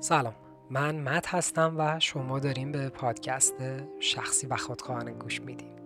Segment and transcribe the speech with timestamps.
[0.00, 0.34] سلام.
[0.70, 3.54] من مت هستم و شما داریم به پادکست
[4.00, 5.76] شخصی و خودخواهانه گوش میدیم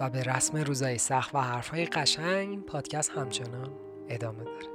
[0.00, 3.72] و به رسم روزای سخت و حرفهای قشنگ پادکست همچنان
[4.08, 4.66] ادامه داره.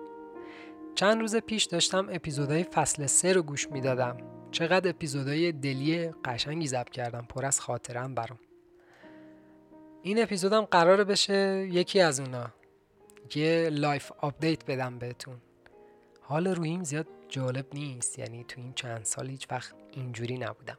[0.95, 4.17] چند روز پیش داشتم اپیزودهای فصل سه رو گوش می‌دادم.
[4.51, 8.39] چقدر اپیزودهای دلی قشنگی ضبط کردم پر از خاطرم برام.
[10.01, 12.49] این اپیزودم قراره بشه یکی از اونا.
[13.35, 15.35] یه life update بدم بهتون.
[16.21, 20.77] حال روحیم زیاد جالب نیست یعنی تو این چند سال هیچ وقت اینجوری نبودم.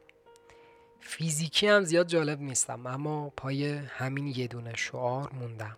[0.99, 5.77] فیزیکی هم زیاد جالب نیستم اما پای همین یه دونه شعار موندم.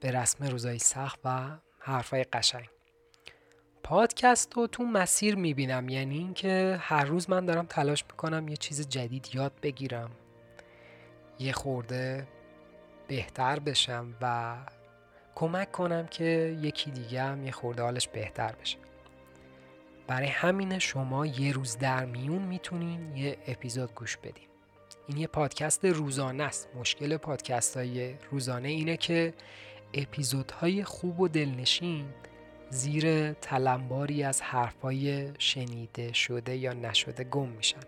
[0.00, 2.68] به رسم روزای سخت و حرفای قشنگ.
[3.82, 8.88] پادکست رو تو مسیر می‌بینم یعنی اینکه هر روز من دارم تلاش می‌کنم یه چیز
[8.88, 10.10] جدید یاد بگیرم.
[11.38, 12.28] یه خورده
[13.08, 14.56] بهتر بشم و
[15.38, 18.78] کمک کنم که یکی دیگه هم یه خورده حالش بهتر بشه.
[20.06, 24.48] برای همین شما یه روز در میون می‌تونین یه اپیزود گوش بدین.
[25.06, 26.68] این یه پادکست روزانه است.
[26.74, 29.34] مشکل پادکست های روزانه اینه که
[29.94, 32.06] اپیزودهای خوب و دلنشین
[32.70, 37.80] زیر تلمباری از حرفای شنیده شده یا نشده گم میشن.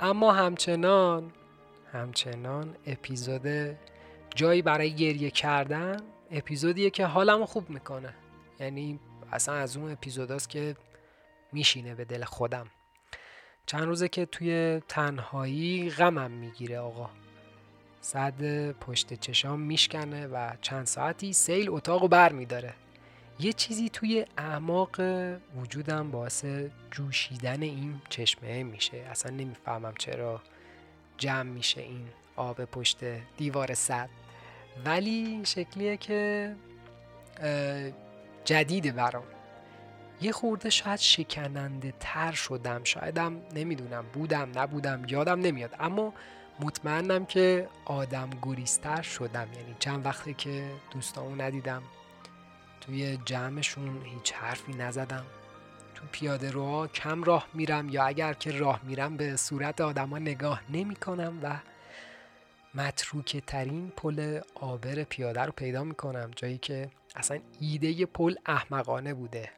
[0.00, 1.32] اما همچنان
[1.92, 3.76] همچنان اپیزود
[4.34, 5.96] جایی برای گریه کردن
[6.30, 8.14] اپیزودیه که حالمو خوب می‌کنه.
[8.60, 9.00] یعنی
[9.32, 10.76] اصلا از اون اپیزوداست که
[11.52, 12.66] میشینه به دل خودم.
[13.66, 17.10] چند روزه که توی تنهایی غمم می‌گیره آقا.
[18.00, 22.74] صد پشت چشام میشکنه و چند ساعتی سیل اتاق بر میداره.
[23.40, 25.00] یه چیزی توی اعماق
[25.56, 26.44] وجودم باعث
[26.90, 28.96] جوشیدن این چشمه میشه.
[28.96, 30.42] اصلا نمی‌فهمم چرا
[31.16, 32.98] جمع میشه این آب پشت
[33.36, 34.08] دیوار صد.
[34.84, 36.54] ولی شکلیه که
[38.44, 39.24] جدیده برام.
[40.20, 42.84] یه خورده شاید شکننده تر شدم.
[42.84, 45.76] شایدم نمی‌دونم بودم نبودم یادم نمیاد.
[45.80, 46.14] اما
[46.60, 49.48] مطمئنم که آدم گریستر شدم.
[49.52, 51.82] یعنی چند وقته که دوستامو ندیدم
[52.80, 55.24] توی جمعشون هیچ حرفی نزدم.
[55.94, 60.62] تو پیاده روها کم راه میرم یا اگر که راه میرم به صورت آدما نگاه
[60.70, 61.56] نمی کنم و
[62.78, 69.50] متروکه ترین پل آبر پیاده رو پیدا می‌کنم جایی که اصلا ایده پل احمقانه بوده.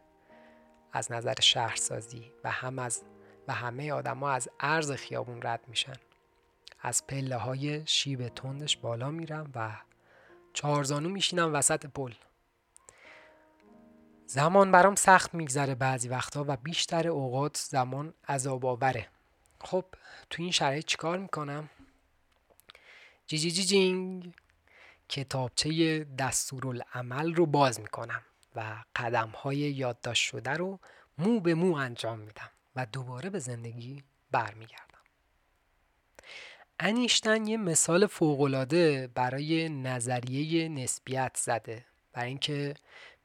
[0.93, 3.03] از نظر شهرسازی و هم از
[3.49, 5.97] و همه آدما از عرض خیابون رد میشن.
[6.83, 9.71] از پله های شیب تندش بالا میرم و
[10.53, 12.13] چهارزانو میشینم وسط پل.
[14.27, 19.09] زمان برام سخت میگذره بعضی وقتا و بیشتر اوقات زمان عذاب آوره
[19.61, 19.85] خب
[20.31, 21.71] تو این شرایط چیکار می‌کنم؟
[23.31, 24.35] جی جی جی جینگ.
[25.09, 28.23] کتابچه دستورالعمل رو باز می‌کنم
[28.57, 30.79] و قدم های یادداشت شده رو
[31.19, 34.99] مو به مو انجام میدم و دوباره به زندگی برمیگردم.
[36.81, 42.75] انیشتن یه مثال فوقالعاده برای نظریه نسبیت زده برای اینکه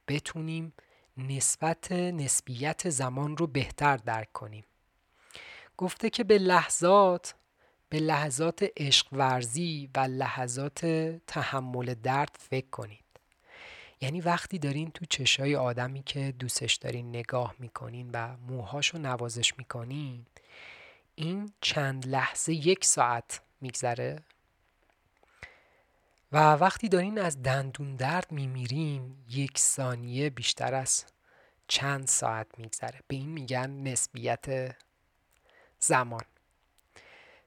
[0.08, 0.72] بتونیم
[1.16, 4.64] نسبت نسبیت زمان رو بهتر درک کنیم.
[5.76, 7.34] گفته که به لحظات
[7.88, 10.86] به لحظات عشق ورزی و لحظات
[11.26, 13.04] تحمل درد فکر کنید.
[14.00, 20.26] یعنی وقتی دارین تو چشای آدمی که دوستش دارین نگاه می‌کنین و موهاشو نوازش می‌کنین
[21.14, 24.22] این چند لحظه یک ساعت میگذره.
[26.32, 31.04] و وقتی دارین از دندون درد میمیرین یک ثانیه بیشتر از
[31.68, 33.00] چند ساعت میگذره.
[33.08, 34.76] به این میگن نسبیت
[35.78, 36.24] زمان.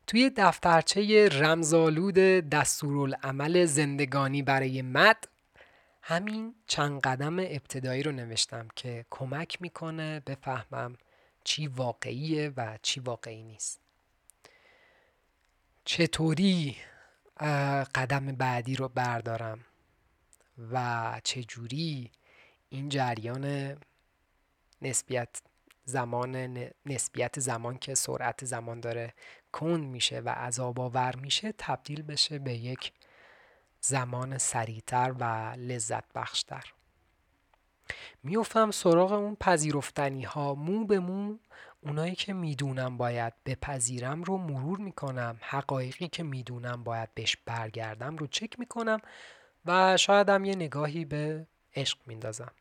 [0.10, 2.16] توی دفترچه رمزالود
[2.50, 5.28] دستورالعمل زندگانی برای مد
[6.02, 10.96] همین چند قدم ابتدایی رو نوشتم که کمک می‌کنه بفهمم
[11.44, 13.82] چی واقعیه و چی واقعی نیست.
[15.86, 16.78] چطوری
[17.96, 19.66] قدم بعدی رو بردارم
[20.72, 22.12] و چجوری
[22.70, 23.76] این جریان
[24.82, 25.42] نسبیت
[25.86, 29.14] زمان نسبیت زمان که سرعت زمان داره
[29.52, 32.92] کند میشه و عذاب آور میشه تبدیل بشه به یک
[33.82, 35.24] زمان سریعتر و
[35.58, 36.74] لذت بخشتر
[38.24, 41.38] میفتم سراغ اون پذیرفتنی ها مو به مو
[41.82, 45.38] اونایی که می‌دونم باید بپذیرم رو مرور می‌کنم.
[45.42, 49.00] حقایقی که می‌دونم باید بهش برگردم رو چک می‌کنم
[49.66, 52.52] و شایدم یه نگاهی به عشق میندازم.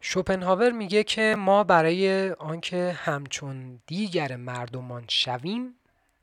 [0.00, 5.74] شوپنهاور میگه که ما برای آنکه همچون دیگر مردمان شویم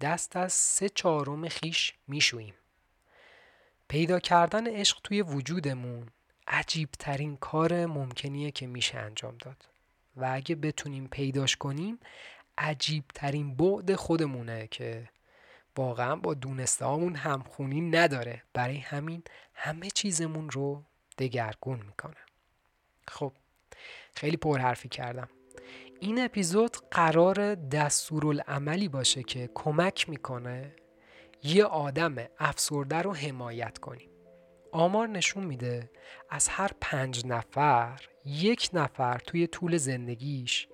[0.01, 2.53] دست از سه چهارم خیش میشوییم.
[3.87, 6.07] پیدا کردن عشق توی وجودمون
[6.47, 9.65] عجیب ترین کار ممکنیه که میشه انجام داد.
[10.15, 11.99] و اگه بتونیم پیداش کنیم
[12.57, 15.09] عجیب ترین بعد خودمونه که
[15.75, 18.43] واقعا با دونسته هامون همخونی نداره.
[18.53, 19.23] برای همین
[19.53, 20.83] همه چیزمون رو
[21.17, 22.15] دگرگون می‌کنه.
[23.07, 23.33] خب
[24.15, 25.29] خیلی پرحرفی کردم.
[25.99, 30.75] این اپیزود قرار دستورالعملی باشه که کمک می‌کنه
[31.43, 34.09] یه آدم افسرده رو حمایت کنیم.
[34.71, 35.89] آمار نشون میده
[36.29, 40.67] از هر پنج نفر یک نفر توی طول زندگیش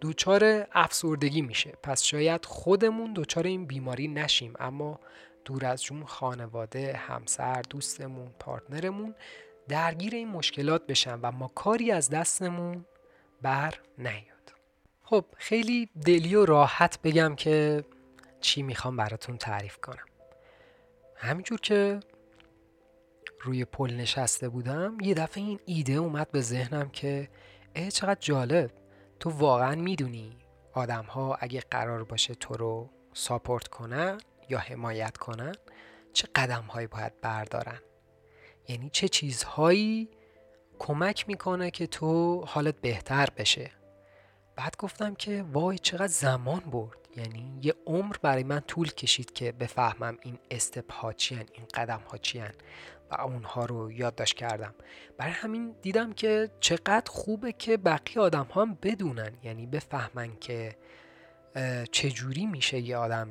[0.00, 1.72] دچار افسردگی میشه.
[1.82, 5.00] پس شاید خودمون دچار این بیماری نشیم اما
[5.44, 9.14] دور از جون خانواده همسر دوستمون پارتنرمون
[9.68, 12.84] درگیر این مشکلات بشن و ما کاری از دستمون
[13.42, 14.52] بر نیاد.
[15.02, 17.84] خب خیلی دلی و راحت بگم که
[18.40, 20.06] چی می‌خوام براتون تعریف کنم.
[21.16, 22.00] همینجور که
[23.40, 27.28] روی پل نشسته بودم یه دفعه این ایده اومد به ذهنم که
[27.74, 28.70] اه چقدر جالب.
[29.20, 30.36] تو واقعا می‌دونی
[30.72, 34.18] آدم ها اگه قرار باشه تو رو ساپورت کنن
[34.48, 35.54] یا حمایت کنن
[36.12, 37.80] چه قدم هایی باید بردارن؟
[38.68, 40.08] یعنی چه چیزهایی
[40.78, 43.70] کمک می‌کنه که تو حالت بهتر بشه.
[44.56, 46.98] بعد گفتم که وای چقدر زمان برد.
[47.16, 52.18] یعنی یه عمر برای من طول کشید که بفهمم این استپ ها این قدم ها
[53.10, 54.74] و اونها رو یادداشت کردم.
[55.18, 59.32] برای همین دیدم که چقدر خوبه که بقیه آدم ها هم بدونن.
[59.42, 60.76] یعنی بفهمن که
[61.92, 63.28] چجوری میشه یه آدم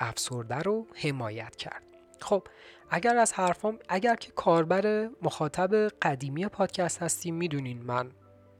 [0.00, 1.82] افسرده رو حمایت کرد.
[2.20, 2.46] خب
[2.90, 8.10] اگر از حرفام اگر که کاربر مخاطب قدیمی پادکست هستیم می‌دونین من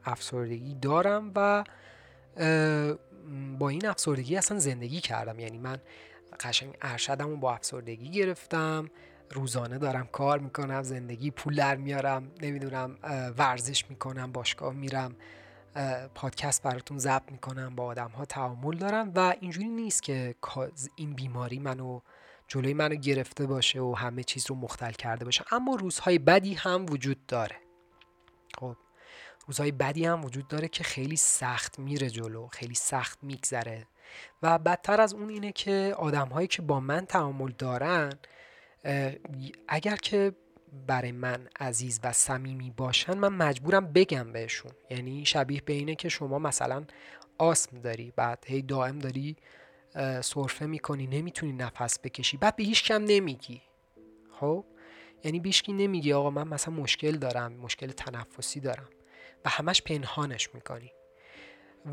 [0.05, 1.65] افسردگی دارم و
[3.59, 5.39] با این افسردگی اصلا زندگی کردم.
[5.39, 5.79] یعنی من
[6.41, 8.91] قشنگ ارشدم رو با افسردگی گرفتم
[9.31, 12.97] روزانه دارم کار می‌کنم زندگی پول در میارم نمی‌دونم
[13.39, 15.17] ورزش می‌کنم باشگاه میرم
[16.15, 20.35] پادکست براتون ضبط می‌کنم با آدم ها تعامل دارم و اینجوری نیست که
[20.97, 22.01] این بیماری منو
[22.49, 25.45] جلوی منو گرفته باشه و همه چیز رو مختل کرده باشه.
[25.53, 27.57] اما روزهای بدی هم وجود داره.
[28.59, 28.77] خب
[29.47, 33.87] روزهای بدی هم وجود داره که خیلی سخت میره جلو خیلی سخت میگذره.
[34.43, 38.13] و بدتر از اون اینه که آدم هایی که با من تعامل دارن
[39.69, 40.33] اگر که
[40.87, 44.73] برای من عزیز و صمیمی باشن من مجبورم بگم بهشون.
[44.91, 46.85] یعنی شبیه به اینه که شما مثلا
[47.39, 49.37] آسم داری بعد هی دائم داری
[50.21, 52.37] سرفه می‌کنی نمی‌تونی نفس بکشی.
[52.37, 53.63] بعد به هیچ کم نمیگی.
[54.41, 54.65] خب؟
[55.25, 58.89] یعنی بیشکی نمیگی آقا من مثلا مشکل دارم مشکل تنفسی دارم.
[59.45, 60.93] و همش پنهانش می‌کنی.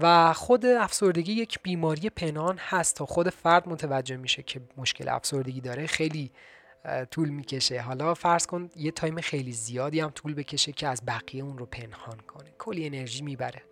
[0.01, 5.62] و خود افسردگی یک بیماری پنهان هست تا خود فرد متوجه میشه که مشکل افسردگی
[5.62, 5.88] داره.
[5.88, 6.31] خیلی
[7.12, 7.81] طول می‌کشه.
[7.81, 11.65] حالا فرض کن یه تایم خیلی زیادی هم طول بکشه که از بقیه اون رو
[11.65, 12.53] پنهان کنه.
[12.57, 13.63] کلی انرژی می‌بره.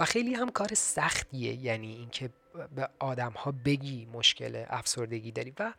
[0.00, 2.30] و خیلی هم کار سختیه یعنی اینکه
[2.74, 5.72] به آدم ها بگی مشکل افسردگی داری و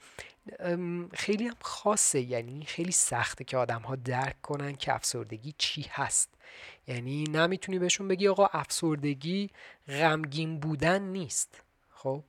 [1.14, 6.30] خیلی هم خاصه یعنی خیلی سخته که آدم ها درک کنن که افسردگی چی هست.
[6.88, 9.50] یعنی نمی‌تونی بهشون بگی آقا افسردگی
[9.88, 12.24] غمگین بودن نیست خب؟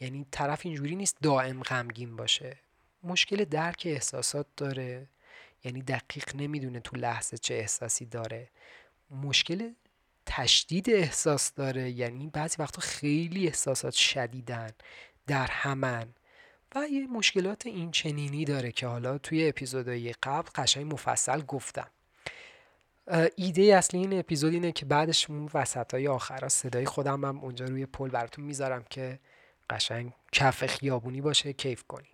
[0.00, 2.56] یعنی طرف اینجوری نیست دائم غمگین باشه.
[3.02, 5.06] مشکل درک احساسات داره
[5.64, 8.48] یعنی دقیق نمی‌دونه تو لحظه چه احساسی داره.
[9.10, 9.72] مشکل
[10.26, 11.90] تشدید احساس داره.
[11.90, 14.70] یعنی بعضی وقتا خیلی احساسات شدیدن
[15.26, 16.06] در همن.
[16.74, 21.90] و یه مشکلات این چنینی داره که حالا توی اپیزودهای قبل قشنگ مفصل گفتم.
[23.36, 27.64] ایده اصلی این اپیزود اینه که بعدش اون وسط های آخر صدای خودم هم اونجا
[27.64, 29.18] روی پل براتون می‌ذارم که
[29.70, 32.08] قشنگ کف خیابونی باشه کیف کنی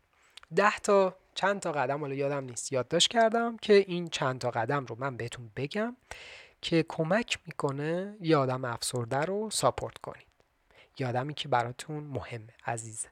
[0.57, 4.87] ده تا چند تا قدم حالا یادم نیست یادداشت کردم که این چند تا قدم
[4.87, 5.97] رو من بهتون بگم.
[6.63, 10.27] که کمک می‌کنه یه آدم افسرده رو ساپورت کنید.
[10.99, 13.09] یه آدمی که براتون مهمه عزیزه.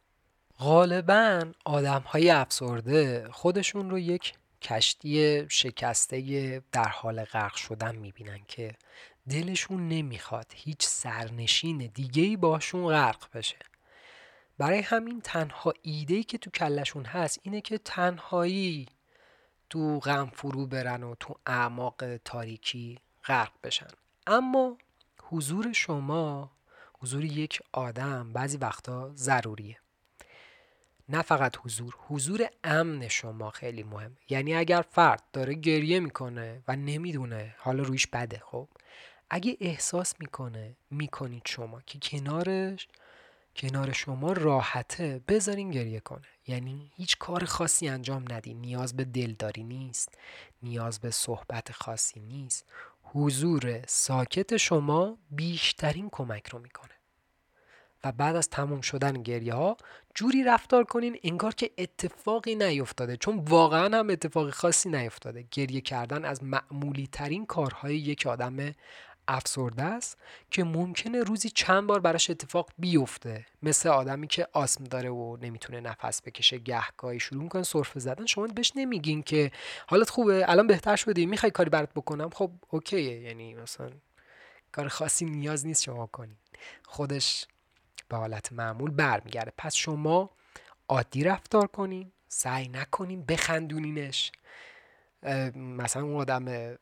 [0.59, 8.75] غالبا آدم های افسرده خودشون رو یک کشتی شکسته در حال غرق شدن می‌بینن که
[9.29, 13.57] دلشون نمی‌خواد هیچ سرنشین دیگه ای باشون غرق بشه.
[14.59, 18.87] برای همین تنها ایده که تو کلشون هست اینه که تنهایی
[19.71, 22.99] تو غم فرو برن و تو اعماق تاریکی
[23.29, 23.89] غرق بشن.
[24.27, 24.79] اما
[25.23, 26.51] حضور شما
[27.01, 29.79] حضور یک آدم بعضی وقتا ضروریه.
[31.09, 34.17] نه فقط حضور حضور امن شما خیلی مهم.
[34.29, 38.69] یعنی اگر فرد داره گریه می‌کنه و نمی‌دونه حالا رویش بده خب؟
[39.31, 42.89] اگه احساس می‌کنه می‌کنید شما که کنارش
[43.57, 46.27] کنار شما راحته بذارین گریه کنه.
[46.47, 50.19] یعنی هیچ کار خاصی انجام ندین نیاز به دلداری نیست.
[50.63, 52.73] نیاز به صحبت خاصی نیست.
[53.13, 56.95] حضور ساکت شما بیشترین کمک رو می‌کنه.
[58.05, 59.77] و بعد از تموم شدن گریه ها
[60.15, 65.45] جوری رفتار کنین انگار که اتفاقی نیفتاده چون واقعا هم اتفاقی خاصی نیفتاده.
[65.51, 68.75] گریه کردن از معمولی ترین کارهای یک آدم
[69.29, 70.19] افسرده است
[70.51, 73.47] که ممکنه روزی چند بار براش اتفاق بیفته.
[73.63, 78.27] مثل آدمی که آسم داره و نمی‌تونه نفس بکشه گهگاهی شروع می‌کنه سرفه زدن.
[78.27, 79.51] شما بهش نمیگین که
[79.87, 83.21] حالت خوبه الان بهتر شدی می‌خوای کاری برات بکنم؟ خب okay ه.
[83.21, 83.91] یعنی مثلا
[84.73, 86.37] کار خاصی نیاز نیست شما کنین.
[86.85, 87.47] خودش
[88.09, 89.53] به حالت معمول برمیگرده.
[89.59, 90.31] پس شما
[90.89, 94.33] عادی رفتار کنین سعی نکنین بخندونینش.
[95.55, 96.77] مثلا اون آدم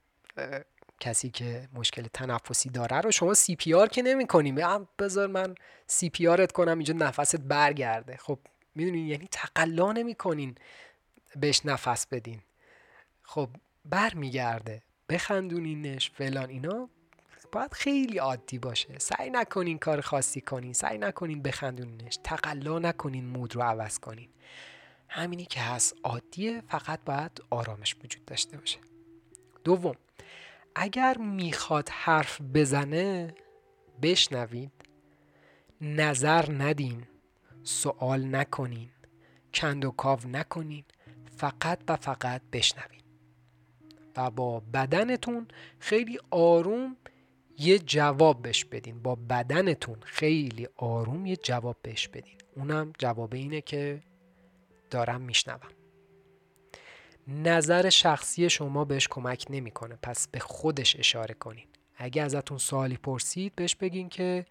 [1.00, 4.54] کسی که مشکل تنفسی داره رو شما CPR که نمی کنیم
[4.98, 5.54] بذار من
[5.86, 8.16] CPR ت کنم اینجا نفست برگرده.
[8.16, 8.38] خب
[8.74, 10.54] می‌دونین یعنی تقلا نمی کنین
[11.36, 12.40] بهش نفس بدین.
[13.22, 13.48] خب
[13.84, 14.82] برمیگرده.
[15.08, 16.88] بخندونینش فلان اینا.
[17.52, 18.98] باید خیلی عادی باشه.
[18.98, 20.72] سعی نکنین کار خاصی کنین.
[20.72, 22.18] سعی نکنین بخندونینش.
[22.24, 24.28] تقلا نکنین مود رو عوض کنین.
[25.08, 28.78] همینی که هست عادیه فقط باید آرامش وجود داشته باشه.
[29.64, 29.94] دوم
[30.78, 33.34] اگر می‌خواد حرف بزنه
[34.02, 34.72] بشنوید.
[35.80, 37.06] نظر ندین
[37.62, 38.90] سوال نکنین
[39.54, 40.84] کند و کاو نکنین
[41.36, 43.00] فقط و فقط بشنوین.
[44.16, 46.96] و با بدنتون خیلی آروم
[47.58, 49.02] یه جواب بهش بدین.
[49.02, 52.38] با بدنتون خیلی آروم یه جواب بهش بدین.
[52.56, 54.02] اونم جواب اینه که
[54.90, 55.75] دارم میشنوم.
[57.28, 59.98] نظر شخصی شما بهش کمک نمی‌کنه.
[60.02, 61.66] پس به خودش اشاره کنین.
[61.96, 64.46] اگه ازتون سوالی پرسید بهش بگین که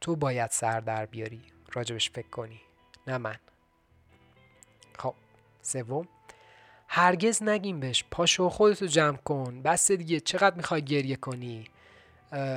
[0.00, 1.42] تو باید سر در بیاری.
[1.72, 2.60] راجبش فکر کنی.
[3.06, 3.36] نه من.
[4.98, 5.14] خب
[5.62, 6.08] سوم.
[6.88, 8.04] هرگز نگیم بهش.
[8.10, 9.62] پاشو خودتو جمع کن.
[9.62, 10.20] بس دیگه.
[10.20, 11.64] چقدر می‌خوای گریه کنی؟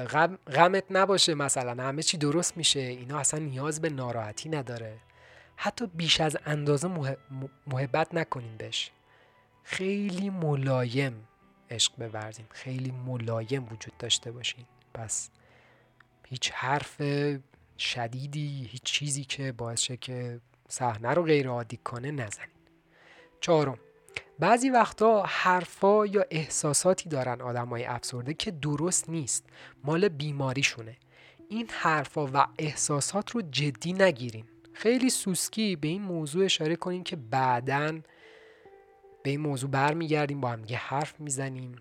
[0.09, 1.83] غم، غمت نباشه مثلا.
[1.83, 2.79] همه چی درست میشه.
[2.79, 4.97] اینا اصلا نیاز به ناراحتی نداره.
[5.55, 7.15] حتی بیش از اندازه
[7.67, 8.91] محبت نکنین بهش.
[9.67, 11.27] خیلی ملایم
[11.69, 14.65] عشق بورزین خیلی ملایم وجود داشته باشین.
[14.93, 15.29] پس
[16.27, 17.01] هیچ حرف
[17.77, 22.49] شدیدی هیچ چیزی که باعث شه که صحنه رو غیر عادی کنه نزنین.
[23.41, 23.77] چهارم
[24.39, 29.45] بعضی وقتا حرفا یا احساساتی دارن آدمای افسرده که درست نیست.
[29.83, 30.97] مال بیماریشونه.
[31.49, 34.45] این حرفا و احساسات رو جدی نگیرین.
[34.73, 37.99] خیلی سوسکی به این موضوع اشاره کنین که بعداً
[39.25, 41.75] به این موضوع برمیگردیم با هم یه حرف می‌زنیم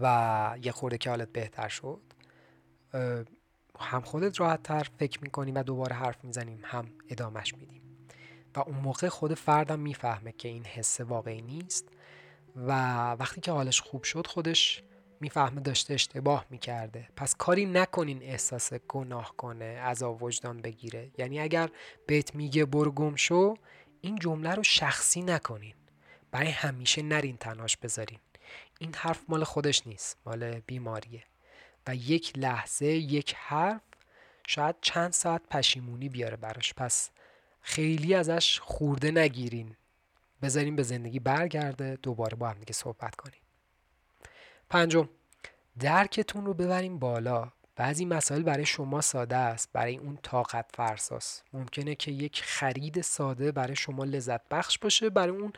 [0.00, 2.00] و یه خورده که حالت بهتر شد
[3.80, 7.82] هم خودت راحت تر فکر می‌کنیم و دوباره حرف می‌زنیم هم ادامش میدیم.
[8.56, 11.88] و اون موقع خود فردم می‌فهمه که این حس واقعی نیست
[12.56, 12.72] و
[13.12, 14.82] وقتی که حالش خوب شد خودش
[15.20, 17.08] می‌فهمه داشته اشتباه می‌کرده.
[17.16, 21.10] پس کاری نکنین احساس گناه کنه از وجدان بگیره.
[21.18, 21.70] یعنی اگر
[22.06, 23.54] بهت میگه برو شو
[24.00, 25.74] این جمله رو شخصی نکنین.
[26.36, 28.18] برای همیشه نرین تنهاش بذارین.
[28.78, 31.22] این حرف مال خودش نیست مال بیماریه.
[31.86, 33.80] و یک لحظه یک حرف
[34.46, 36.74] شاید چند ساعت پشیمونی بیاره براش.
[36.74, 37.10] پس
[37.60, 39.76] خیلی ازش خورده نگیرین.
[40.42, 43.40] بذارین به زندگی برگرده دوباره با هم دیگه صحبت کنیم
[44.70, 45.08] پنجم
[45.78, 47.52] درکتون رو ببریم بالا.
[47.76, 51.44] بعضی مسائل برای شما ساده است برای اون طاقت فرساست.
[51.52, 55.52] ممکنه که یک خرید ساده برای شما لذت بخش باشه برای اون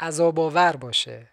[0.00, 1.30] عذاب آور باشه.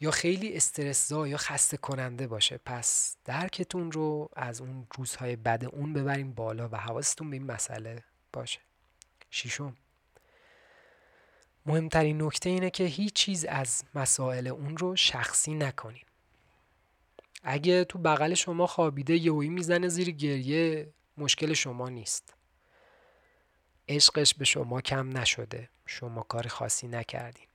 [0.00, 2.60] یا خیلی استرسزا یا خسته کننده باشه.
[2.64, 8.04] پس درکتون رو از اون روزهای بد اون ببریم بالا و حواستون به این مسئله
[8.32, 8.60] باشه.
[9.30, 9.76] شیشم
[11.66, 16.04] مهمترین نکته اینه که هیچ چیز از مسائل اون رو شخصی نکنین
[17.42, 22.34] اگه تو بغل شما خوابیده یهویی می‌زنه زیر گریه مشکل شما نیست.
[23.88, 25.68] عشقش به شما کم نشده.
[25.86, 27.46] شما کار خاصی نکردین.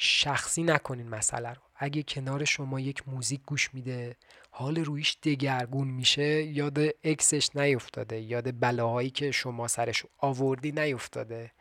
[0.00, 1.62] شخصی نکنین مسئله رو.
[1.76, 4.16] اگه کنار شما یک موزیک گوش میده
[4.50, 11.52] حال رویش دگرگون میشه یاد اکسش نیفتاده یاد بلاهایی که شما سرش آوردی نیفتاده.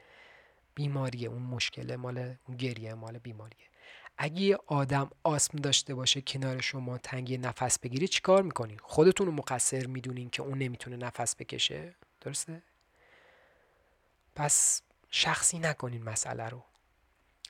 [0.75, 3.67] بیماریه اون مشکل مال اون گریه مال بیماریه.
[4.17, 9.34] اگه یه آدم آسم داشته باشه کنار شما تنگی نفس بگیره چیکار می‌کنین؟ خودتون رو
[9.34, 12.63] مقصر می‌دونین که اون نمی‌تونه نفس بکشه؟ درسته؟
[14.36, 16.63] پس شخصی نکنین مسئله رو.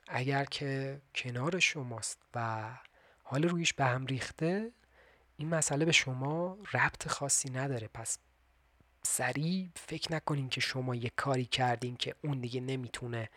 [0.08, 2.70] اگر که کنار شماست و
[3.24, 4.72] حال رویش به هم ریخته
[5.38, 7.90] این مسئله به شما ربط خاصی نداره.
[7.94, 8.18] پس
[9.04, 13.30] سریع فکر نکنین که شما یه کاری کردین که اون دیگه نمی‌تونه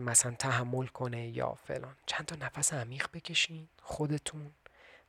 [0.00, 1.96] مثلا تحمل کنه یا فلان.
[2.06, 4.46] چند تا نفس عمیق بکشین خودتون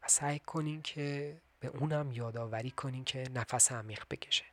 [0.04, 4.46] و سعی کنین که به اونم یادآوری کنین که نفس عمیق بکشه.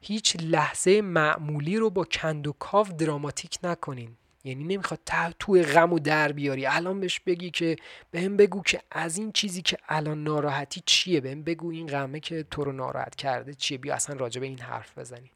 [0.00, 4.16] هیچ لحظه معمولی رو با کند و کاف دراماتیک نکنین.
[4.46, 5.00] یعنی نمی‌خواد
[5.38, 6.66] توی غم و در بیاری.
[6.66, 7.76] الان بهش بگی که
[8.10, 12.42] بهم بگو که از این چیزی که الان ناراحتی چیه؟ بهم بگو این غمه که
[12.42, 15.30] تو رو ناراحت کرده چیه؟ بیا اصلا راجع به این حرف بزنیم.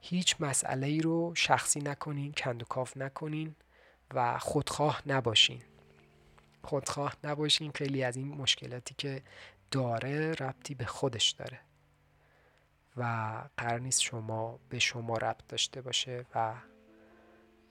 [0.00, 3.54] هیچ مسئله ای رو شخصی نکنین کند و کاف نکنین
[4.14, 5.62] و خودخواه نباشین.
[6.62, 7.72] خودخواه نباشین.
[7.74, 9.22] خیلی از این مشکلاتی که
[9.70, 11.60] داره ربطی به خودش داره
[12.96, 16.54] و قرار نیست شما به شما ربط داشته باشه و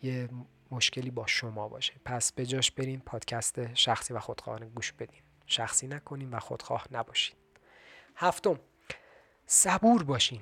[0.04, 0.30] یه
[0.72, 1.94] مشکلی با شما باشه.
[2.06, 5.22] پس به جاش برین پادکست شخصی و خودخواهانه گوش بدین.
[5.46, 7.36] شخصی نکنین و خودخواه نباشین.
[8.16, 8.60] هفتم
[9.46, 10.42] صبور باشین.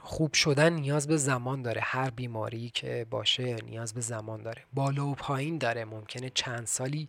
[0.00, 1.80] خوب شدن نیاز به زمان داره.
[1.84, 4.64] هر بیماری که باشه نیاز به زمان داره.
[4.74, 5.84] بالا و پایین داره.
[5.84, 7.08] ممکنه چند سالی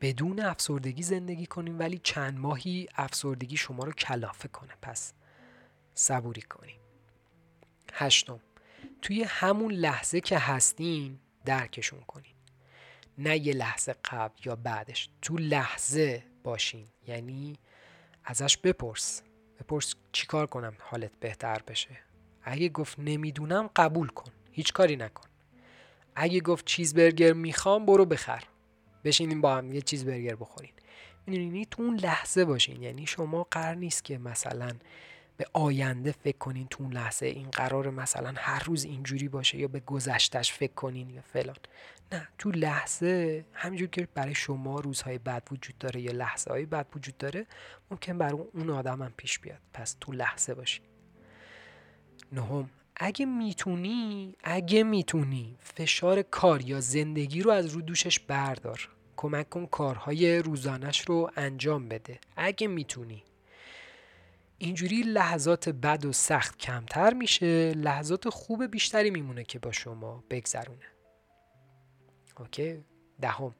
[0.00, 4.72] بدون افسردگی زندگی کنیم ولی چند ماهی افسردگی شما رو کلافه کنه.
[4.82, 5.12] پس
[5.94, 6.80] صبوری کنیم
[7.92, 8.40] هشتم
[9.02, 12.32] توی همون لحظه که هستین درکشون کنین
[13.18, 15.08] نه یه لحظه قبل یا بعدش.
[15.22, 16.86] تو لحظه باشین.
[17.06, 17.56] یعنی
[18.24, 19.22] ازش بپرس.
[19.60, 21.98] بپرس چیکار کنم حالت بهتر بشه.
[22.42, 24.32] اگه گفت نمی‌دونم قبول کن.
[24.52, 25.28] هیچ کاری نکن.
[26.14, 28.44] اگه گفت چیز برگر می‌خوام برو بخر.
[29.04, 30.72] بشینیم با هم یه چیز برگر بخورین
[31.26, 32.82] می‌دونین تو اون لحظه باشین.
[32.82, 34.70] یعنی شما قرار نیست که مثلا
[35.38, 39.68] به آینده فکر کنین تو اون لحظه این قرار مثلا هر روز اینجوری باشه یا
[39.68, 41.56] به گذشتش فکر کنین یا فلان.
[42.12, 46.86] نه تو لحظه همینجور که برای شما روزهای بد وجود داره یا لحظه های بد
[46.96, 47.46] وجود داره
[47.90, 49.58] ممکن برای اون آدم هم پیش بیاد.
[49.74, 50.84] پس تو لحظه باشین.
[52.32, 58.88] نهم اگه می‌تونی اگه می‌تونی فشار کار یا زندگی رو از رو دوشش بردار.
[59.16, 62.20] کمک کن کارهای روزانش رو انجام بده.
[62.36, 63.24] اگه می‌تونی.
[64.58, 70.86] اینجوری لحظات بد و سخت کمتر میشه لحظات خوب بیشتری میمونه که با شما بگذرونه.
[72.38, 72.84] اوکی؟
[73.20, 73.54] دهم.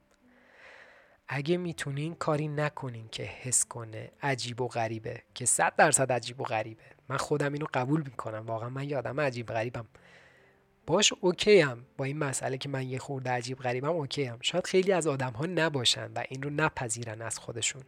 [1.29, 6.45] اگه می‌تونین کاری نکنین که حس کنه عجیب و غریبه که صد درصد عجیب و
[6.45, 6.83] غریبه.
[7.09, 8.47] من خودم اینو قبول می‌کنم.
[8.47, 9.87] واقعا من یادم عجیب غریبم.
[10.87, 14.67] باش اوکی هم با این مسئله که من یه خورده عجیب غریبم اوکی هم شاید
[14.67, 17.83] خیلی از آدم ها نباشن و این رو نپذیرن از خودشون.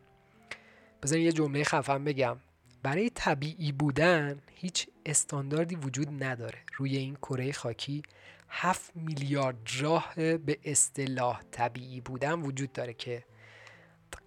[1.03, 2.37] بذارین یه جمله خفن بگم.
[2.83, 6.59] برای طبیعی بودن هیچ استانداردی وجود نداره.
[6.77, 8.03] روی این کره خاکی
[8.49, 13.25] 7 میلیارد راه به اصطلاح طبیعی بودن وجود داره که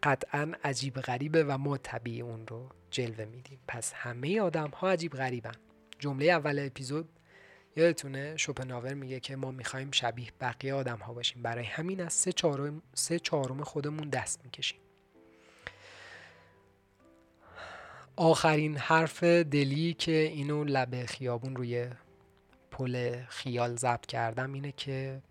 [0.04, 3.60] قطعا عجیب غریبه و ما طبیعی اون رو جلوه میدیم.
[3.68, 5.56] پس همه آدم ها عجیب غریبن.
[6.00, 7.10] جمله اول اپیزود
[7.76, 11.42] یادتونه؟ شوپناور میگه که ما می‌خوایم شبیه بقیه آدم ها باشیم.
[11.42, 14.80] برای همین از سه چهارم, سه چهارم خودمون دست می‌کشیم.
[18.16, 21.90] آخرین حرف دلی که اینو لبه خیابون روی
[22.72, 25.22] پل خیال ضبط کردم اینه که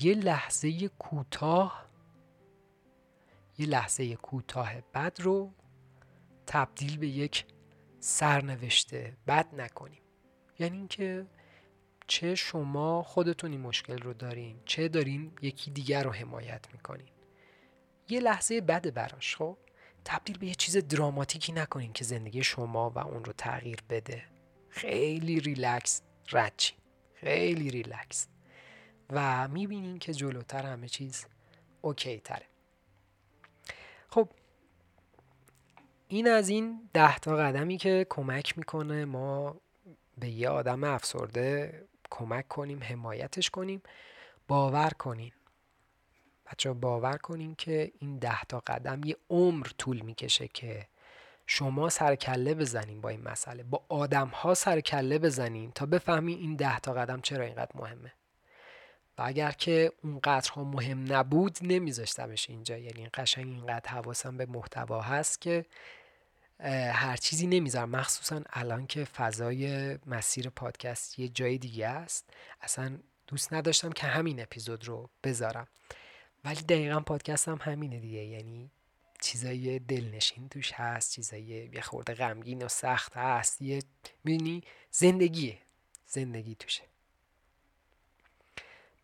[0.00, 1.88] یه لحظه کوتاه
[3.58, 5.52] یه لحظه کوتاه بد رو
[6.46, 7.44] تبدیل به یک
[8.00, 10.02] سرنوشته بد نکنیم.
[10.58, 11.26] یعنی اینکه
[12.06, 17.08] چه شما خودتون این مشکل رو دارین چه دارین یکی دیگر رو حمایت می‌کنین.
[18.08, 19.56] یه لحظه بد براش خب؟
[20.04, 24.24] تبدیل به یه چیز دراماتیکی نکنین که زندگی شما و اون رو تغییر بده.
[24.68, 26.78] خیلی ریلکس رچین
[27.14, 28.28] خیلی ریلکس.
[29.10, 31.26] و می‌بینین که جلوتر همه چیز
[31.80, 32.46] okay تره
[34.08, 34.28] خب
[36.08, 39.60] این از این ده تا قدمی که کمک می‌کنه ما
[40.18, 43.82] به یه آدم افسرده کمک کنیم حمایتش کنیم
[44.48, 45.32] باور کنین
[46.52, 50.86] بچه باور کنین که این ده تا قدم یه عمر طول می‌کشه که
[51.46, 53.62] شما سرکله بزنین با این مسئله.
[53.62, 58.12] با آدم ها سرکله بزنین تا بفهمین این ده تا قدم چرا اینقدر مهمه.
[59.18, 62.76] و اگر که اونقدر ها مهم نبود نمیذاشتمش اینجا.
[62.78, 65.66] یعنی قشنگ اینقدر حواسم به محتوا هست که
[66.92, 67.90] هر چیزی نمی‌ذارم.
[67.90, 72.30] مخصوصا الان که فضای مسیر پادکست یه جای دیگه است.
[72.60, 75.66] اصلا دوست نداشتم که همین اپیزود رو بذارم.
[76.48, 78.24] ولی دقیقا پادکست هم همینه دیگه.
[78.24, 78.70] یعنی
[79.20, 83.62] چیزای دلنشین توش هست چیزای یه خورده غمگین و سخت هست.
[83.62, 83.82] یه
[84.24, 85.58] می‌دونی؟ زندگیه.
[86.06, 86.82] زندگی توشه.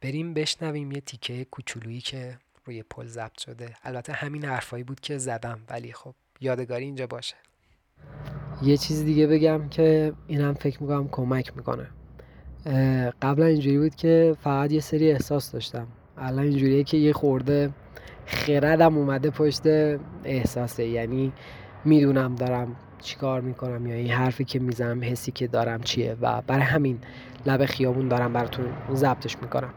[0.01, 3.77] بریم بشنویم یه تیکه کوچولویی که روی پل ضبط شده.
[3.83, 7.37] البته همین حرفایی بود که زدم ولی خب یادگاری اینجا باشه.
[8.63, 11.91] یه چیز دیگه بگم که اینم فکر می‌کنم کمک می‌کنه.
[13.23, 15.89] قبلا اینجوری بود که فقط یه سری احساس داشتم.
[16.19, 17.71] الان اینجوریه که یه خورده
[18.27, 19.67] خردم اومده پشت
[20.25, 20.87] احساسه.
[20.87, 21.33] یعنی
[21.85, 26.17] می‌دونم دارم چیکار می‌کنم یا این حرفی که می‌زنم حسی که دارم چیه.
[26.21, 26.99] و برای همین
[27.47, 29.75] لب خیابون دارم براتون ضبطش می‌کنم.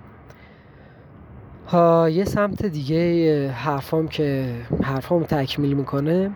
[1.68, 6.32] ها یه سمت دیگه حرفام که حرفام تکمیل می‌کنه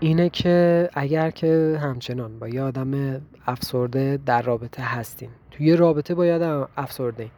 [0.00, 5.28] اینه که اگر که همچنان با یه آدم افسرده در رابطه هستین.
[5.50, 7.30] توی یه رابطه با یه آدم افسرده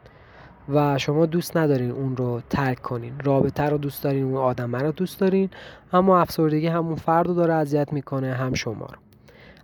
[0.68, 3.12] و شما دوست ندارین اون رو ترک کنین.
[3.24, 5.50] رابطه رو دوست دارین اون آدم رو دوست دارین.
[5.92, 8.98] اما افسردگی همون فرد رو داره اذیت می‌کنه هم شما رو.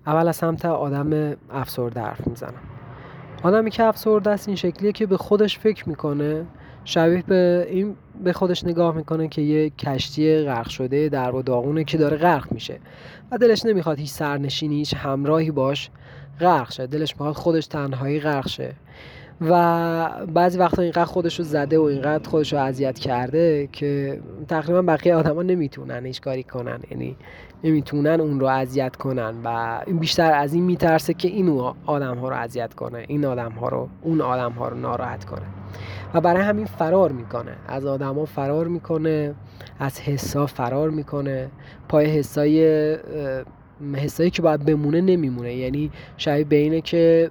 [0.07, 2.63] اول از سمت آدم افسرده حرف می‌زنم.
[3.43, 6.47] آدمی که افسرده است این شکلیه که به خودش فکر می‌کنه
[6.85, 11.85] شبیه به این به خودش نگاه می‌کنه که یه کشتی غرق شده در و داغونه
[11.85, 12.81] که داره غرق میشه.
[13.33, 15.91] و دلش نمی‌خواد هیچ سرنشینی هیچ همراهی باش
[16.41, 16.87] غرق شه.
[16.87, 18.75] دلش می‌خواد خودش تنهایی غرق شه.
[19.41, 24.83] و بعضی وقتا اینقدر خودش رو زده و اینقدر خودش رو اذیت کرده که تقریبا
[24.83, 26.81] بقیه آدما نمی‌تونن هیچ کاری کنن.
[26.91, 27.17] یعنی
[27.65, 32.29] نمی‌تونن اون رو اذیت کنن و این بیشتر از این میترسه که این آدم ها
[32.29, 35.47] رو اذیت کنه این آدم ها رو اون آدم ها رو ناراحت کنه.
[36.15, 37.57] و برای همین فرار می‌کنه.
[37.69, 39.35] از آدما فرار می‌کنه
[39.79, 41.51] از حسا فرار می‌کنه.
[41.89, 42.97] پای حسای
[43.97, 45.55] حسایی که باید بمونه نمیمونه.
[45.55, 47.31] یعنی شاید بینه که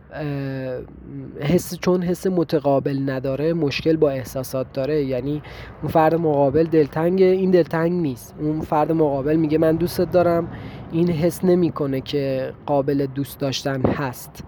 [1.39, 5.03] حس چون حس متقابل نداره مشکل با احساسات داره.
[5.03, 5.41] یعنی
[5.81, 8.35] اون فرد مقابل دلتنگ این دلتنگ نیست.
[8.39, 10.47] اون فرد مقابل میگه من دوستت دارم.
[10.91, 14.43] این حس نمی‌کنه که قابل دوست داشتن هست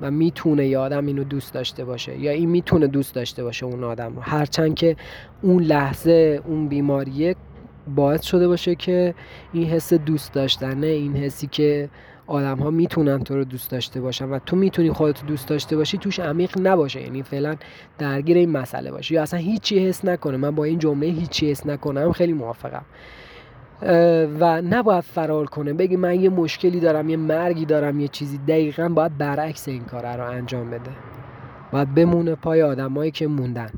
[0.00, 3.84] و می‌تونه یه آدم اینو دوست داشته باشه یا این می‌تونه دوست داشته باشه اون
[3.84, 4.22] آدم رو.
[4.22, 4.96] هرچند که
[5.42, 7.36] اون لحظه اون بیماریه
[7.94, 9.14] باعث شده باشه که
[9.52, 11.88] این حس دوست داشتنه این حسی که
[12.26, 15.98] آدم ها می‌تونن تو رو دوست داشته باشن و تو می‌تونی خودت دوست داشته باشی
[15.98, 17.02] توش عمیق نباشه.
[17.02, 17.56] یعنی فعلا
[17.98, 19.14] درگیر این مسئله باشی.
[19.14, 20.36] یا اصلا هیچی حس نکنه.
[20.36, 22.84] من با این جمله هیچی حس نکنم خیلی موافقم.
[24.40, 25.72] و نباید فرار کنه.
[25.72, 28.38] بگی من یه مشکلی دارم یه مرگی دارم یه چیزی.
[28.38, 30.90] دقیقا باید برعکس این کار رو انجام بده.
[31.72, 33.70] باید بمونه پای آدمایی که موندن.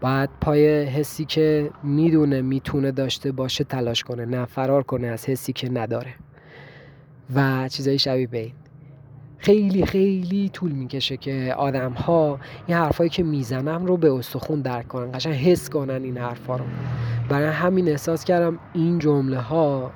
[0.00, 5.52] باید پای حسی که می‌دونه می‌تونه داشته باشه تلاش کنه نه فرار کنه از حسی
[5.52, 6.14] که نداره.
[7.34, 8.52] و چیزایی شبیه به این.
[9.38, 14.88] خیلی خیلی طول می‌کشه که آدم ها این حرفایی که می‌زنم رو به استخون درک
[14.88, 16.64] کنن قشنگ حس کنن این حرفا رو.
[17.28, 19.92] برای همین احساس کردم این جمله ها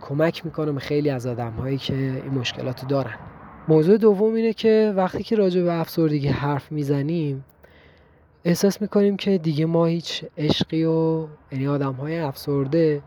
[0.00, 3.14] کمک می‌کنه به خیلی از آدم هایی که این مشکلات دارن.
[3.68, 7.44] موضوع دوم اینه که وقتی که راجع به افسردگی حرف می‌زنیم
[8.44, 13.02] احساس می‌کنیم که دیگه ما هیچ عشقی و یعنی آدم های افسرده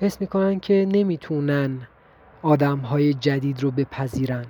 [0.00, 1.78] حس می‌کنن که نمی‌تونن
[2.42, 4.46] آدم های جدید رو بپذیرن.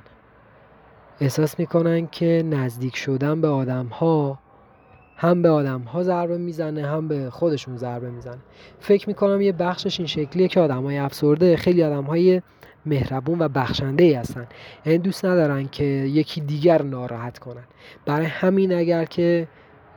[1.20, 4.38] احساس می‌کنن که نزدیک شدن به آدم ها
[5.16, 8.38] هم به آدم ها ضربه می‌زنه هم به خودشون ضربه می‌زنه.
[8.80, 12.42] فکر می‌کنم یه بخشش این شکلیه که آدم های افسرده خیلی آدم های
[12.86, 14.46] مهربون و بخشنده ای هستن.
[14.86, 17.64] یعنی دوست ندارن که یکی دیگر ناراحت کنن.
[18.06, 19.48] برای همین اگر که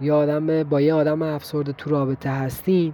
[0.01, 2.93] یه آدم با یه آدم افسرده تو رابطه هستین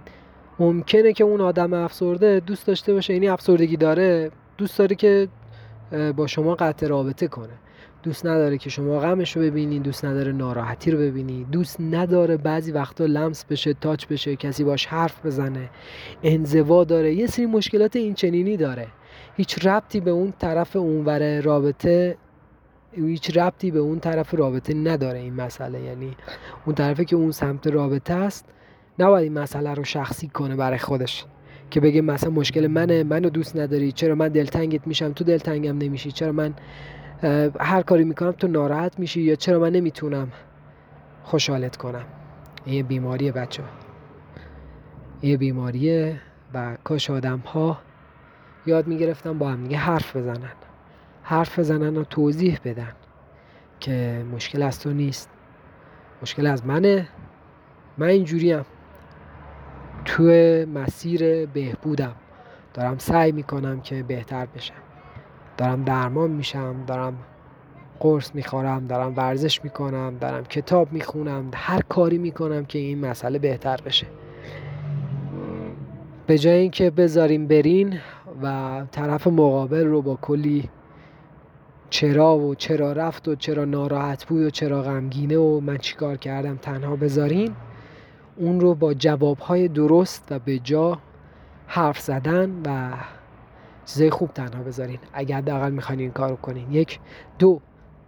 [0.58, 5.28] ممکنه که اون آدم افسرده دوست داشته باشه یعنی افسردگی داره دوست داره که
[6.16, 7.52] با شما قطع رابطه کنه.
[8.02, 12.72] دوست نداره که شما غمش رو ببینید دوست نداره ناراحتی رو ببینید دوست نداره بعضی
[12.72, 15.70] وقتا لمس بشه تاچ بشه کسی باش حرف بزنه.
[16.22, 18.86] انزوا داره یه سری مشکلات این چنینی داره.
[19.36, 22.16] هیچ ربطی به اون طرف اونور رابطه
[23.06, 25.80] هیچ ربطی به اون طرف رابطه نداره این مسئله.
[25.80, 26.16] یعنی
[26.66, 28.44] اون طرفی که اون سمت رابطه است
[28.98, 31.24] نباید این مسئله رو شخصی کنه برای خودش.
[31.70, 36.12] که بگه مثلا مشکل منه منو دوست نداری چرا من دلتنگت میشم تو دلتنگم نمیشی
[36.12, 36.54] چرا من
[37.60, 40.32] هر کاری می‌کنم تو ناراحت میشی یا چرا من نمی‌تونم
[41.24, 42.04] خوشحالت کنم.
[42.64, 43.62] این یه بیماریه بچه.
[45.22, 46.20] یه بیماریه
[46.54, 47.78] و کاش آدم ها
[48.66, 50.52] یاد می‌گرفتن با هم حرف بزنن.
[51.30, 52.92] حرف بزنن و توضیح بدن
[53.80, 55.30] که مشکل از تو نیست.
[56.22, 57.08] مشکل از منه.
[57.98, 58.64] من اینجوریم.
[60.04, 60.22] تو
[60.74, 62.14] مسیر بهبودم.
[62.74, 64.74] دارم سعی می‌کنم که بهتر بشم.
[65.56, 66.84] دارم درمان میشم.
[66.86, 67.18] دارم
[68.00, 68.86] قرص می‌خورم.
[68.86, 70.16] دارم ورزش می‌کنم.
[70.20, 71.50] دارم کتاب می‌خونم.
[71.54, 74.06] هر کاری می‌کنم که این مسئله بهتر بشه.
[76.26, 77.98] به جای اینکه بذاریم برین
[78.42, 80.68] و طرف مقابل رو با کلی
[81.90, 86.56] چرا و چرا رفت و چرا ناراحت بود و چرا غمگینه و من چیکار کردم
[86.56, 87.52] تنها بذارین؟
[88.36, 90.98] اون رو با جوابهای درست و به جا
[91.66, 92.92] حرف زدن و
[93.86, 94.98] چیزای خوب تنها بذارین.
[95.12, 96.72] اگر حداقل می‌خواین این کارو کنین.
[96.72, 96.98] یک
[97.38, 97.60] دو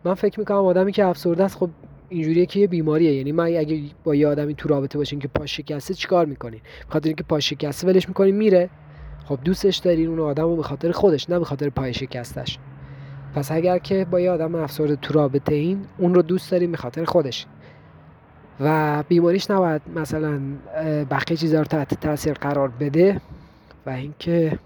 [0.05, 1.71] من فکر می‌کنم آدمی که افسرده است خب
[2.09, 3.13] اینجوریه که یه بیماریه.
[3.13, 7.09] یعنی من اگه با یه آدمی تو رابطه باشین که پاش شکسته چیکار می‌کنین؟ بخاطر
[7.09, 8.71] اینکه پاش شکسته ولش می‌کنین میره.
[9.25, 12.59] خب دوستش دارین اون آدم رو به خاطر خودش نه به خاطر پای شکستش.
[13.35, 16.77] پس اگر که با یه آدم افسرده تو رابطه این اون رو دوست دارین به
[16.77, 17.47] خاطر خودش.
[18.61, 20.41] و بیماریش نباید مثلا
[21.11, 23.21] بقیه چیزا رو تحت تاثیر قرار بده
[23.87, 24.59] و اینکه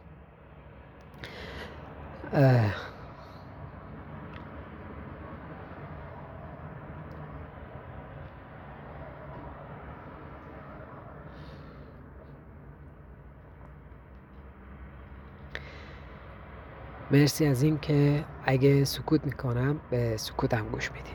[17.10, 21.10] مرسی از این که اگه سکوت می‌کنم به سکوتم گوش میدی.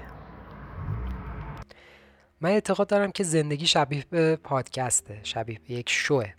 [2.41, 6.33] من اعتقاد دارم که زندگی شبیه به پادکسته شبیه به یک شوه.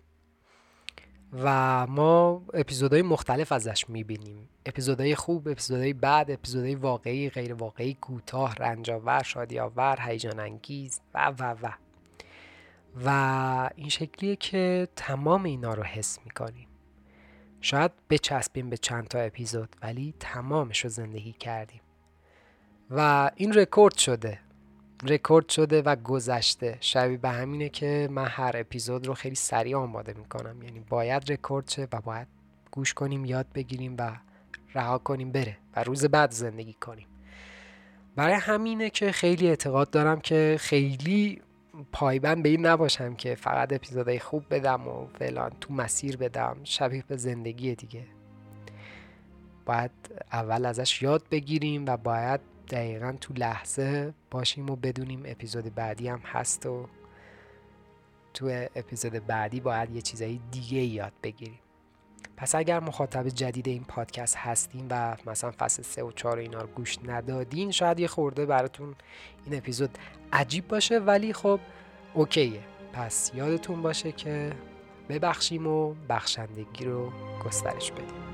[1.32, 4.48] و ما اپیزودهای مختلف ازش می‌بینیم.
[4.66, 11.54] اپیزودهای خوب اپیزودهای بد اپیزودهای واقعی غیر واقعی کوتاه رنجاور شادیاور هیجان انگیز و و
[11.62, 11.72] و.
[13.04, 16.69] و این شکلیه که تمام اینا رو حس می‌کنیم.
[17.60, 21.80] شاید بچسبیم به چند تا اپیزود ولی تمامش رو زندگی کردیم.
[22.90, 24.38] و این رکورد شده.
[25.02, 26.78] رکورد شده و گذشته.
[26.80, 30.62] شبیه به همینه که من هر اپیزود رو خیلی سریع آماده می‌کنم.
[30.62, 32.26] یعنی باید رکورد شه و باید
[32.70, 34.16] گوش کنیم یاد بگیریم و
[34.74, 37.06] رها کنیم بره و روز بعد زندگی کنیم.
[38.16, 41.42] برای همینه که خیلی اعتقاد دارم که خیلی
[41.92, 47.04] پایبند به این نباشم که فقط اپیزودهای خوب بدم و فلان تو مسیر بدم شبیه
[47.08, 48.04] به زندگی دیگه.
[49.66, 49.90] باید
[50.32, 52.40] اول ازش یاد بگیریم و باید
[52.70, 56.88] دقیقا تو لحظه باشیم و بدونیم اپیزود بعدی هم هست و
[58.34, 61.58] تو اپیزود بعدی باید یه چیزایی دیگه یاد بگیریم.
[62.40, 66.66] پس اگر مخاطب جدید این پادکست هستین و مثلا فصل سه و چهار اینا رو
[66.66, 68.94] گوش ندادین شاید یه خورده براتون
[69.46, 69.98] این اپیزود
[70.32, 71.60] عجیب باشه ولی خب
[72.14, 72.60] اوکیه.
[72.92, 74.52] پس یادتون باشه که
[75.08, 77.12] ببخشیم و بخشندگی رو
[77.44, 78.29] گسترش بدیم.